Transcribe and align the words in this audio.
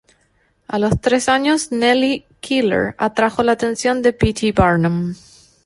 A 0.67 0.79
los 0.79 0.99
tres 0.99 1.29
años 1.29 1.71
Nellie 1.71 2.25
Keeler 2.39 2.95
atrajo 2.97 3.43
la 3.43 3.51
atención 3.51 4.01
de 4.01 4.13
P. 4.13 4.33
T. 4.33 4.51
Barnum. 4.51 5.13